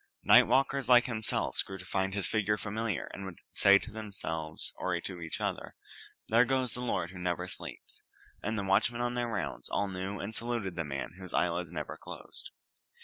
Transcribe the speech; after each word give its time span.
Night 0.23 0.47
walkers 0.47 0.89
like 0.89 1.05
himself 1.05 1.61
grew 1.63 1.77
to 1.77 1.85
find 1.85 2.15
his 2.15 2.27
figure 2.27 2.57
familiar, 2.57 3.07
and 3.13 3.23
would 3.23 3.37
say 3.51 3.77
to 3.77 3.91
themselves, 3.91 4.73
or 4.77 4.99
to 4.99 5.21
each 5.21 5.39
other, 5.39 5.75
"There 6.27 6.43
goes 6.43 6.73
the 6.73 6.81
lord 6.81 7.11
who 7.11 7.19
never 7.19 7.47
sleeps"; 7.47 8.01
and 8.41 8.57
the 8.57 8.63
watchmen 8.63 9.01
on 9.01 9.13
their 9.13 9.27
rounds 9.31 9.69
all 9.69 9.89
knew 9.89 10.19
and 10.19 10.33
saluted 10.33 10.75
the 10.75 10.83
man 10.83 11.11
whose 11.19 11.35
eyelids 11.35 11.69
never 11.69 11.97
closed. 11.97 12.49